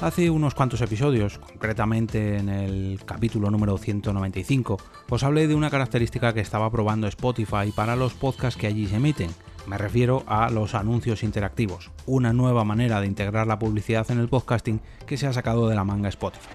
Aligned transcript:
Hace 0.00 0.30
unos 0.30 0.54
cuantos 0.54 0.80
episodios, 0.80 1.38
concretamente 1.38 2.38
en 2.38 2.48
el 2.48 3.00
capítulo 3.04 3.50
número 3.50 3.76
195, 3.76 4.78
os 5.10 5.22
hablé 5.22 5.46
de 5.46 5.54
una 5.54 5.68
característica 5.68 6.32
que 6.32 6.40
estaba 6.40 6.70
probando 6.70 7.06
Spotify 7.06 7.70
para 7.76 7.96
los 7.96 8.14
podcasts 8.14 8.58
que 8.58 8.66
allí 8.66 8.86
se 8.86 8.96
emiten. 8.96 9.30
Me 9.66 9.76
refiero 9.76 10.24
a 10.26 10.48
los 10.48 10.74
anuncios 10.74 11.22
interactivos, 11.22 11.90
una 12.06 12.32
nueva 12.32 12.64
manera 12.64 13.02
de 13.02 13.08
integrar 13.08 13.46
la 13.46 13.58
publicidad 13.58 14.10
en 14.10 14.20
el 14.20 14.28
podcasting 14.28 14.80
que 15.06 15.18
se 15.18 15.26
ha 15.26 15.34
sacado 15.34 15.68
de 15.68 15.74
la 15.74 15.84
manga 15.84 16.08
Spotify. 16.08 16.48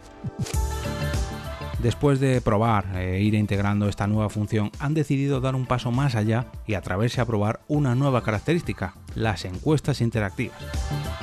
Después 1.84 2.20
de 2.20 2.42
probar 2.42 2.98
e 2.98 3.22
ir 3.22 3.36
integrando 3.36 3.88
esta 3.88 4.08
nueva 4.08 4.32
función, 4.32 4.72
han 4.80 4.96
decidido 4.96 5.40
dar 5.40 5.54
un 5.54 5.68
paso 5.68 5.92
más 5.92 6.16
allá 6.16 6.48
y 6.66 6.74
atreverse 6.74 7.22
a 7.22 7.26
probar 7.26 7.60
una 7.68 7.94
nueva 7.94 8.24
característica, 8.24 8.96
las 9.14 9.46
encuestas 9.46 10.02
interactivas. 10.02 10.58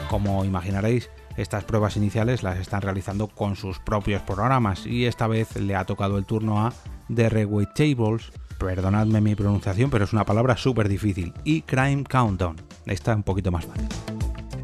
Como 0.09 0.45
imaginaréis, 0.45 1.11
estas 1.37 1.65
pruebas 1.65 1.97
iniciales 1.97 2.43
las 2.43 2.59
están 2.59 2.83
realizando 2.83 3.29
con 3.29 3.57
sus 3.57 3.79
propios 3.79 4.23
programas 4.23 4.87
y 4.87 5.07
esta 5.07 5.27
vez 5.27 5.57
le 5.57 5.75
ha 5.75 5.85
tocado 5.85 6.19
el 6.19 6.27
turno 6.27 6.67
a 6.67 6.73
The 7.15 7.47
Tables, 7.75 8.33
perdonadme 8.59 9.21
mi 9.21 9.35
pronunciación, 9.35 9.91
pero 9.91 10.05
es 10.05 10.13
una 10.13 10.25
palabra 10.25 10.57
súper 10.57 10.89
difícil, 10.89 11.33
y 11.45 11.63
Crime 11.63 12.05
Countdown. 12.05 12.57
Está 12.87 13.15
un 13.15 13.23
poquito 13.23 13.51
más 13.51 13.65
fácil. 13.65 13.89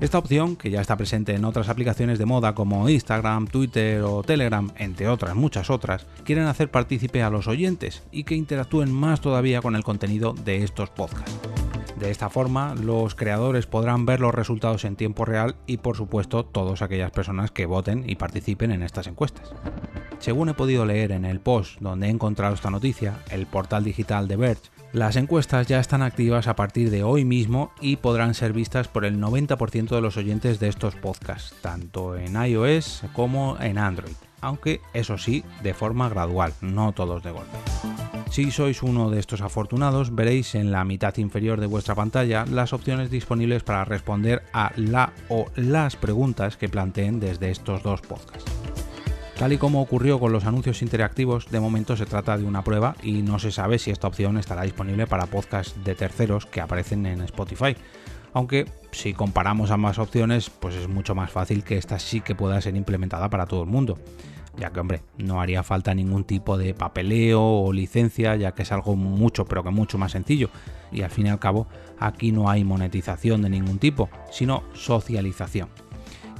Esta 0.00 0.18
opción, 0.18 0.54
que 0.54 0.70
ya 0.70 0.80
está 0.80 0.96
presente 0.96 1.34
en 1.34 1.44
otras 1.44 1.68
aplicaciones 1.68 2.20
de 2.20 2.24
moda 2.24 2.54
como 2.54 2.88
Instagram, 2.88 3.48
Twitter 3.48 4.02
o 4.02 4.22
Telegram, 4.22 4.70
entre 4.76 5.08
otras 5.08 5.34
muchas 5.34 5.70
otras, 5.70 6.06
quieren 6.24 6.44
hacer 6.44 6.70
partícipe 6.70 7.22
a 7.24 7.30
los 7.30 7.48
oyentes 7.48 8.04
y 8.12 8.22
que 8.22 8.36
interactúen 8.36 8.92
más 8.92 9.20
todavía 9.20 9.60
con 9.60 9.74
el 9.74 9.82
contenido 9.82 10.34
de 10.34 10.62
estos 10.62 10.90
podcasts. 10.90 11.36
De 11.98 12.10
esta 12.10 12.30
forma, 12.30 12.76
los 12.76 13.16
creadores 13.16 13.66
podrán 13.66 14.06
ver 14.06 14.20
los 14.20 14.32
resultados 14.32 14.84
en 14.84 14.94
tiempo 14.94 15.24
real 15.24 15.56
y, 15.66 15.78
por 15.78 15.96
supuesto, 15.96 16.44
todas 16.44 16.80
aquellas 16.80 17.10
personas 17.10 17.50
que 17.50 17.66
voten 17.66 18.08
y 18.08 18.14
participen 18.14 18.70
en 18.70 18.82
estas 18.82 19.08
encuestas. 19.08 19.52
Según 20.20 20.48
he 20.48 20.54
podido 20.54 20.86
leer 20.86 21.10
en 21.10 21.24
el 21.24 21.40
post 21.40 21.80
donde 21.80 22.06
he 22.06 22.10
encontrado 22.10 22.54
esta 22.54 22.70
noticia, 22.70 23.18
el 23.30 23.46
portal 23.46 23.82
digital 23.82 24.28
de 24.28 24.36
Verge, 24.36 24.70
las 24.92 25.16
encuestas 25.16 25.66
ya 25.66 25.80
están 25.80 26.02
activas 26.02 26.46
a 26.46 26.56
partir 26.56 26.90
de 26.90 27.02
hoy 27.02 27.24
mismo 27.24 27.72
y 27.80 27.96
podrán 27.96 28.34
ser 28.34 28.52
vistas 28.52 28.86
por 28.86 29.04
el 29.04 29.20
90% 29.20 29.88
de 29.88 30.00
los 30.00 30.16
oyentes 30.16 30.60
de 30.60 30.68
estos 30.68 30.94
podcasts, 30.94 31.54
tanto 31.60 32.16
en 32.16 32.42
iOS 32.42 33.02
como 33.12 33.58
en 33.60 33.76
Android, 33.76 34.14
aunque 34.40 34.80
eso 34.94 35.18
sí, 35.18 35.44
de 35.62 35.74
forma 35.74 36.08
gradual, 36.08 36.54
no 36.60 36.92
todos 36.92 37.22
de 37.22 37.32
golpe. 37.32 37.58
Si 38.30 38.50
sois 38.50 38.82
uno 38.82 39.10
de 39.10 39.18
estos 39.18 39.40
afortunados, 39.40 40.14
veréis 40.14 40.54
en 40.54 40.70
la 40.70 40.84
mitad 40.84 41.16
inferior 41.16 41.60
de 41.60 41.66
vuestra 41.66 41.94
pantalla 41.94 42.44
las 42.46 42.72
opciones 42.72 43.10
disponibles 43.10 43.62
para 43.62 43.84
responder 43.84 44.42
a 44.52 44.70
la 44.76 45.12
o 45.28 45.46
las 45.56 45.96
preguntas 45.96 46.56
que 46.56 46.68
planteen 46.68 47.20
desde 47.20 47.50
estos 47.50 47.82
dos 47.82 48.00
podcasts. 48.02 48.50
Tal 49.38 49.52
y 49.52 49.58
como 49.58 49.80
ocurrió 49.80 50.18
con 50.18 50.32
los 50.32 50.44
anuncios 50.44 50.82
interactivos, 50.82 51.48
de 51.50 51.60
momento 51.60 51.96
se 51.96 52.06
trata 52.06 52.36
de 52.36 52.44
una 52.44 52.64
prueba 52.64 52.96
y 53.02 53.22
no 53.22 53.38
se 53.38 53.52
sabe 53.52 53.78
si 53.78 53.90
esta 53.90 54.08
opción 54.08 54.36
estará 54.36 54.62
disponible 54.62 55.06
para 55.06 55.26
podcasts 55.26 55.82
de 55.84 55.94
terceros 55.94 56.44
que 56.44 56.60
aparecen 56.60 57.06
en 57.06 57.20
Spotify. 57.22 57.76
Aunque 58.32 58.66
si 58.92 59.14
comparamos 59.14 59.70
ambas 59.70 59.98
opciones, 59.98 60.50
pues 60.50 60.74
es 60.74 60.88
mucho 60.88 61.14
más 61.14 61.30
fácil 61.30 61.64
que 61.64 61.78
esta 61.78 61.98
sí 61.98 62.20
que 62.20 62.34
pueda 62.34 62.60
ser 62.60 62.76
implementada 62.76 63.28
para 63.30 63.46
todo 63.46 63.62
el 63.62 63.68
mundo 63.68 63.98
ya 64.58 64.70
que 64.70 64.80
hombre, 64.80 65.02
no 65.16 65.40
haría 65.40 65.62
falta 65.62 65.94
ningún 65.94 66.24
tipo 66.24 66.58
de 66.58 66.74
papeleo 66.74 67.42
o 67.42 67.72
licencia, 67.72 68.36
ya 68.36 68.52
que 68.52 68.62
es 68.62 68.72
algo 68.72 68.96
mucho, 68.96 69.44
pero 69.44 69.62
que 69.62 69.70
mucho 69.70 69.98
más 69.98 70.12
sencillo. 70.12 70.50
Y 70.90 71.02
al 71.02 71.10
fin 71.10 71.26
y 71.26 71.30
al 71.30 71.38
cabo, 71.38 71.66
aquí 71.98 72.32
no 72.32 72.50
hay 72.50 72.64
monetización 72.64 73.42
de 73.42 73.50
ningún 73.50 73.78
tipo, 73.78 74.08
sino 74.30 74.64
socialización. 74.74 75.68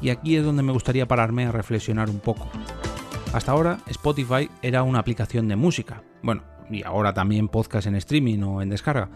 Y 0.01 0.11
aquí 0.11 0.37
es 0.37 0.45
donde 0.45 0.63
me 0.63 0.73
gustaría 0.73 1.09
pararme 1.09 1.47
a 1.47 1.53
reflexionar 1.53 2.11
un 2.11 2.21
poco. 2.21 2.49
Hasta 3.33 3.53
ahora 3.53 3.79
Spotify 3.87 4.51
era 4.63 4.83
una 4.83 5.01
aplicación 5.01 5.49
de 5.49 5.57
música, 5.57 6.03
bueno, 6.23 6.43
y 6.71 6.83
ahora 6.83 7.15
también 7.15 7.49
podcast 7.49 7.87
en 7.87 7.95
streaming 7.97 8.43
o 8.43 8.63
en 8.63 8.71
descarga 8.71 9.11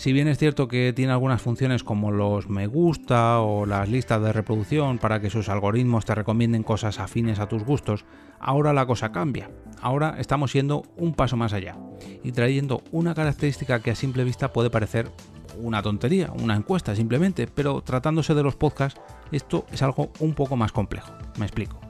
si 0.00 0.14
bien 0.14 0.28
es 0.28 0.38
cierto 0.38 0.66
que 0.66 0.94
tiene 0.94 1.12
algunas 1.12 1.42
funciones 1.42 1.84
como 1.84 2.10
los 2.10 2.48
me 2.48 2.66
gusta 2.66 3.40
o 3.40 3.66
las 3.66 3.86
listas 3.86 4.22
de 4.22 4.32
reproducción 4.32 4.96
para 4.96 5.20
que 5.20 5.28
sus 5.28 5.50
algoritmos 5.50 6.06
te 6.06 6.14
recomienden 6.14 6.62
cosas 6.62 6.98
afines 6.98 7.38
a 7.38 7.50
tus 7.50 7.64
gustos, 7.64 8.06
ahora 8.38 8.72
la 8.72 8.86
cosa 8.86 9.12
cambia. 9.12 9.50
Ahora 9.82 10.16
estamos 10.18 10.54
yendo 10.54 10.84
un 10.96 11.12
paso 11.12 11.36
más 11.36 11.52
allá 11.52 11.76
y 12.24 12.32
trayendo 12.32 12.82
una 12.92 13.14
característica 13.14 13.80
que 13.80 13.90
a 13.90 13.94
simple 13.94 14.24
vista 14.24 14.54
puede 14.54 14.70
parecer 14.70 15.10
una 15.58 15.82
tontería, 15.82 16.32
una 16.32 16.56
encuesta 16.56 16.96
simplemente, 16.96 17.46
pero 17.46 17.82
tratándose 17.82 18.34
de 18.34 18.42
los 18.42 18.56
podcasts, 18.56 18.98
esto 19.32 19.66
es 19.70 19.82
algo 19.82 20.12
un 20.18 20.32
poco 20.32 20.56
más 20.56 20.72
complejo. 20.72 21.12
Me 21.38 21.44
explico. 21.44 21.89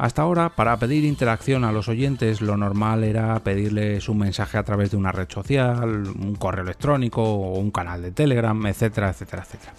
Hasta 0.00 0.22
ahora, 0.22 0.48
para 0.48 0.78
pedir 0.78 1.04
interacción 1.04 1.62
a 1.62 1.72
los 1.72 1.86
oyentes, 1.86 2.40
lo 2.40 2.56
normal 2.56 3.04
era 3.04 3.38
pedirles 3.40 4.08
un 4.08 4.16
mensaje 4.16 4.56
a 4.56 4.62
través 4.62 4.90
de 4.90 4.96
una 4.96 5.12
red 5.12 5.28
social, 5.28 6.06
un 6.06 6.36
correo 6.36 6.64
electrónico 6.64 7.22
o 7.22 7.58
un 7.58 7.70
canal 7.70 8.00
de 8.00 8.10
Telegram, 8.10 8.64
etcétera, 8.64 9.10
etcétera, 9.10 9.42
etcétera. 9.42 9.74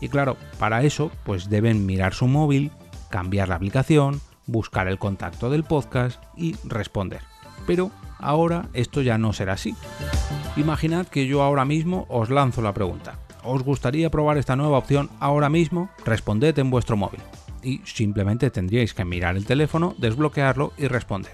Y 0.00 0.08
claro, 0.08 0.38
para 0.58 0.84
eso, 0.84 1.10
pues 1.22 1.50
deben 1.50 1.84
mirar 1.84 2.14
su 2.14 2.28
móvil, 2.28 2.70
cambiar 3.10 3.50
la 3.50 3.56
aplicación, 3.56 4.22
buscar 4.46 4.88
el 4.88 4.98
contacto 4.98 5.50
del 5.50 5.64
podcast 5.64 6.18
y 6.34 6.56
responder. 6.64 7.20
Pero 7.66 7.90
ahora 8.18 8.70
esto 8.72 9.02
ya 9.02 9.18
no 9.18 9.34
será 9.34 9.52
así. 9.52 9.74
Imaginad 10.56 11.08
que 11.08 11.26
yo 11.26 11.42
ahora 11.42 11.66
mismo 11.66 12.06
os 12.08 12.30
lanzo 12.30 12.62
la 12.62 12.72
pregunta. 12.72 13.18
¿Os 13.44 13.62
gustaría 13.62 14.08
probar 14.08 14.38
esta 14.38 14.56
nueva 14.56 14.78
opción 14.78 15.10
ahora 15.20 15.50
mismo? 15.50 15.90
Responded 16.06 16.58
en 16.58 16.70
vuestro 16.70 16.96
móvil 16.96 17.20
y 17.68 17.82
simplemente 17.84 18.50
tendríais 18.50 18.94
que 18.94 19.04
mirar 19.04 19.36
el 19.36 19.44
teléfono, 19.44 19.94
desbloquearlo 19.98 20.72
y 20.78 20.88
responder. 20.88 21.32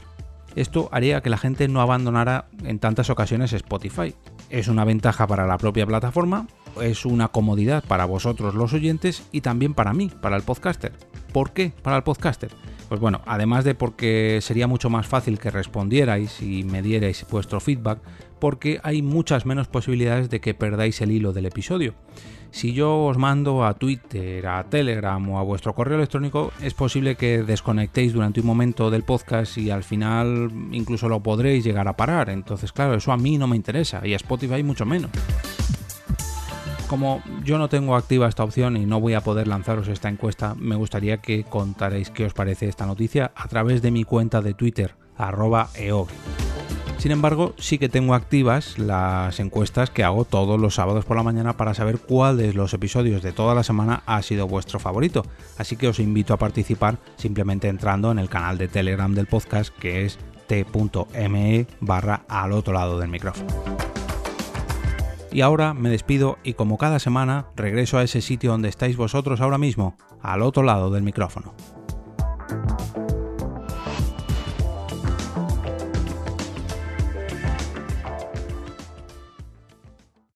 Esto 0.57 0.89
haría 0.91 1.21
que 1.21 1.31
la 1.31 1.39
gente 1.39 1.69
no 1.69 1.81
abandonara 1.81 2.47
en 2.65 2.81
tantas 2.81 3.09
ocasiones 3.09 3.53
Spotify. 3.53 4.15
Es 4.51 4.67
una 4.67 4.85
ventaja 4.85 5.29
para 5.29 5.47
la 5.47 5.59
propia 5.59 5.87
plataforma, 5.87 6.49
es 6.83 7.05
una 7.05 7.29
comodidad 7.29 7.85
para 7.85 8.05
vosotros 8.05 8.55
los 8.55 8.73
oyentes 8.73 9.25
y 9.33 9.41
también 9.41 9.75
para 9.75 9.93
mí, 9.93 10.11
para 10.21 10.37
el 10.37 10.43
podcaster. 10.43 10.93
¿Por 11.33 11.53
qué 11.53 11.73
para 11.83 11.97
el 11.97 12.03
podcaster? 12.03 12.51
Pues 12.89 13.01
bueno, 13.01 13.23
además 13.27 13.65
de 13.65 13.75
porque 13.75 14.39
sería 14.43 14.67
mucho 14.67 14.91
más 14.91 15.07
fácil 15.07 15.39
que 15.39 15.51
respondierais 15.51 16.43
y 16.43 16.65
me 16.65 16.83
dierais 16.83 17.27
vuestro 17.31 17.61
feedback, 17.61 18.01
porque 18.39 18.79
hay 18.83 19.03
muchas 19.03 19.47
menos 19.47 19.69
posibilidades 19.69 20.31
de 20.31 20.41
que 20.41 20.55
perdáis 20.55 21.01
el 21.01 21.11
hilo 21.11 21.33
del 21.33 21.47
episodio. 21.47 21.95
Si 22.51 22.73
yo 22.73 23.07
os 23.07 23.19
mando 23.19 23.65
a 23.65 23.75
Twitter, 23.75 24.47
a 24.47 24.63
Telegram 24.71 25.29
o 25.29 25.41
a 25.41 25.43
vuestro 25.43 25.75
correo 25.75 25.97
electrónico, 25.97 26.53
es 26.63 26.73
posible 26.73 27.17
que 27.17 27.43
desconectéis 27.43 28.13
durante 28.13 28.41
un 28.41 28.47
momento 28.47 28.93
del 28.93 29.03
podcast 29.03 29.59
y 29.59 29.71
al 29.71 29.83
final 29.83 30.53
incluso 30.71 31.09
lo 31.09 31.21
podréis 31.21 31.65
llegar 31.65 31.89
a 31.89 31.97
parar. 31.97 32.31
Entonces, 32.31 32.71
claro, 32.71 32.95
eso 32.95 33.11
a 33.11 33.17
mí 33.17 33.39
no 33.39 33.49
me 33.49 33.57
interesa 33.57 34.07
y 34.07 34.13
a 34.13 34.17
Spotify 34.17 34.63
mucho 34.63 34.87
menos. 34.87 35.11
Como 36.95 37.25
yo 37.43 37.59
no 37.59 37.69
tengo 37.69 37.97
activa 37.97 38.29
esta 38.29 38.45
opción 38.45 38.77
y 38.77 38.87
no 38.87 39.01
voy 39.01 39.15
a 39.15 39.21
poder 39.21 39.49
lanzaros 39.49 39.89
esta 39.89 40.09
encuesta, 40.09 40.55
me 40.55 40.77
gustaría 40.77 41.17
que 41.17 41.43
contaréis 41.43 42.11
qué 42.11 42.25
os 42.25 42.35
parece 42.35 42.69
esta 42.69 42.87
noticia 42.87 43.33
a 43.35 43.49
través 43.49 43.83
de 43.83 43.91
mi 43.91 44.05
cuenta 44.05 44.41
de 44.41 44.55
Twitter, 44.55 44.95
arroba 45.17 45.69
sin 46.99 47.11
embargo, 47.11 47.53
sí 47.59 47.79
que 47.79 47.89
tengo 47.89 48.15
activas 48.15 48.79
las 48.79 49.41
encuestas 49.41 49.91
que 49.91 50.05
hago 50.05 50.25
todos 50.25 50.61
los 50.61 50.77
sábados 50.77 51.05
por 51.05 51.17
la 51.17 51.25
mañana 51.25 51.57
para 51.57 51.75
saber 51.75 51.99
cuál 51.99 52.37
de 52.37 52.53
los 52.55 52.73
episodios 52.73 53.25
de 53.25 53.33
toda 53.33 53.57
la 53.57 53.65
semana 53.65 54.05
ha 54.07 54.23
sido 54.23 54.47
vuestro 54.47 54.79
favorito. 54.79 55.27
Así 55.59 55.77
que 55.77 55.89
os 55.89 55.99
invito 55.99 56.33
a 56.33 56.39
participar 56.39 56.99
simplemente 57.17 57.67
entrando 57.67 58.13
en 58.13 58.21
el 58.21 58.29
canal 58.29 58.57
de 58.57 58.69
Telegram 58.69 59.13
del 59.13 59.27
podcast 59.27 59.77
que 59.77 60.05
es 60.05 60.17
t.me 60.47 61.67
barra 61.81 62.23
al 62.29 62.53
otro 62.53 62.73
lado 62.73 63.01
del 63.01 63.11
micrófono. 63.11 63.49
Y 65.35 65.41
ahora 65.41 65.75
me 65.75 65.91
despido 65.91 66.39
y 66.45 66.55
como 66.55 66.79
cada 66.79 67.01
semana 67.01 67.49
regreso 67.57 67.99
a 67.99 68.05
ese 68.05 68.21
sitio 68.21 68.53
donde 68.53 68.69
estáis 68.69 68.97
vosotros 68.97 69.41
ahora 69.41 69.59
mismo, 69.59 69.97
al 70.23 70.43
otro 70.43 70.63
lado 70.63 70.93
del 70.93 71.03
micrófono. 71.03 71.55